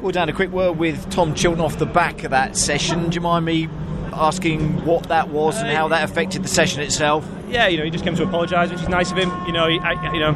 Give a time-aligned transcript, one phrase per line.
[0.00, 3.10] Well, a quick word with Tom Chilton off the back of that session.
[3.10, 3.68] Do you mind me
[4.12, 7.28] asking what that was and how that affected the session itself?
[7.48, 9.30] Yeah, you know, he just came to apologise, which is nice of him.
[9.46, 10.32] You know, he, I, you know,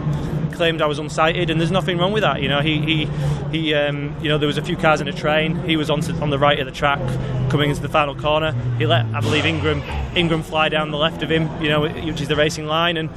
[0.53, 2.43] claimed I was unsighted, and there's nothing wrong with that.
[2.43, 3.05] You know, he, he,
[3.51, 5.57] he um, you know, there was a few cars in a train.
[5.65, 7.01] He was on to, on the right of the track,
[7.51, 8.53] coming into the final corner.
[8.79, 9.83] He let, I believe, Ingram
[10.17, 11.51] Ingram fly down the left of him.
[11.63, 13.11] You know, which is the racing line, and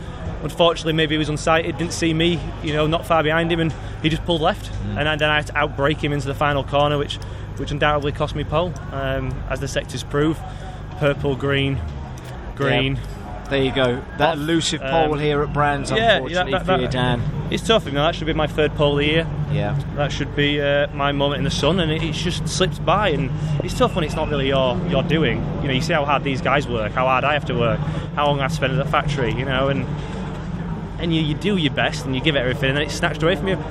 [0.44, 2.40] unfortunately, maybe he was unsighted, didn't see me.
[2.64, 4.98] You know, not far behind him, and he just pulled left, mm.
[4.98, 7.16] and then I had to outbrake him into the final corner, which,
[7.58, 10.40] which undoubtedly cost me pole, um, as the sectors prove.
[11.00, 11.80] Purple, green,
[12.56, 12.96] green.
[12.96, 13.15] Yep.
[13.50, 14.04] There you go.
[14.18, 14.38] That Off.
[14.38, 17.22] elusive pole um, here at Brands, unfortunately, yeah, that, that, for you, Dan.
[17.52, 17.86] It's tough.
[17.86, 19.28] You know, that should be my third pole of the year.
[19.52, 19.80] Yeah.
[19.96, 23.10] That should be uh, my moment in the sun, and it, it, just slips by.
[23.10, 23.30] And
[23.64, 25.38] it's tough when it's not really your your doing.
[25.62, 27.80] You know, you see how hard these guys work, how hard I have to work,
[28.16, 29.32] how long I have to spend at the factory.
[29.32, 29.86] You know, and
[31.00, 33.22] and you, you do your best and you give it everything, and then it's snatched
[33.22, 33.64] away from you.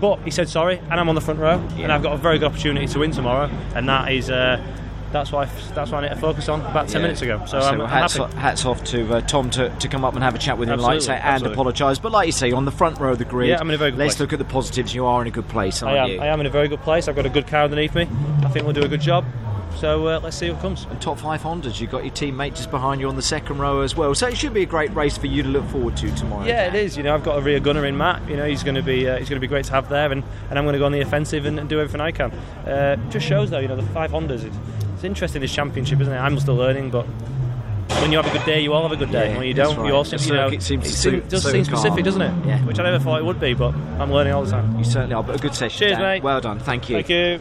[0.00, 1.84] But he said sorry, and I'm on the front row, yeah.
[1.84, 4.30] and I've got a very good opportunity to win tomorrow, and that is.
[4.30, 4.62] Uh,
[5.12, 7.02] that's why that's why I need to focus on about 10 yeah.
[7.02, 7.44] minutes ago.
[7.46, 8.36] So, I'm, hats, happy.
[8.36, 10.80] hats off to uh, Tom to, to come up and have a chat with him,
[10.80, 11.98] like say, and apologise.
[11.98, 13.78] But like you say, on the front row of the grid, yeah, I'm in a
[13.78, 14.20] very good let's place.
[14.20, 14.94] look at the positives.
[14.94, 16.10] You are in a good place, I am.
[16.10, 16.20] you?
[16.20, 17.08] I am in a very good place.
[17.08, 18.08] I've got a good car underneath me.
[18.44, 19.24] I think we'll do a good job.
[19.78, 20.86] So uh, let's see what comes.
[20.90, 23.82] And top five Hondas, you've got your teammate just behind you on the second row
[23.82, 24.12] as well.
[24.12, 26.44] So it should be a great race for you to look forward to tomorrow.
[26.44, 26.96] Yeah, it is.
[26.96, 28.28] You know, I've got a rear gunner in Matt.
[28.28, 30.10] You know, he's going to be uh, he's going to be great to have there,
[30.10, 32.32] and, and I'm going to go on the offensive and, and do everything I can.
[32.66, 34.44] Uh, just shows though, you know, the five Hondas.
[34.44, 34.56] It's,
[34.98, 36.16] it's interesting this championship, isn't it?
[36.16, 37.06] I'm still learning, but
[38.02, 39.30] when you have a good day, you all have a good day.
[39.30, 39.86] Yeah, when you don't, right.
[39.86, 42.46] you also, you know, it seems it suit, does seem specific, doesn't it?
[42.46, 42.64] Yeah.
[42.64, 44.76] Which I never thought it would be, but I'm learning all the time.
[44.76, 45.22] You certainly are.
[45.22, 45.78] But a good session.
[45.78, 46.02] Cheers, Dan.
[46.02, 46.22] mate.
[46.24, 46.58] Well done.
[46.58, 46.96] Thank you.
[46.96, 47.36] Thank you.